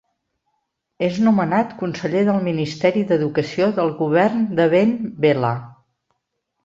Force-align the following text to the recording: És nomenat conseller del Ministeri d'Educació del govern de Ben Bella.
És 1.07 1.19
nomenat 1.25 1.75
conseller 1.81 2.23
del 2.29 2.41
Ministeri 2.49 3.03
d'Educació 3.11 3.69
del 3.81 3.93
govern 4.03 4.43
de 4.61 4.67
Ben 4.73 4.97
Bella. 5.27 5.53